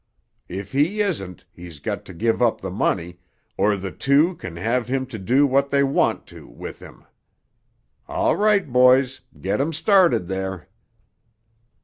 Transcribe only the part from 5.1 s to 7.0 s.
do what they want to with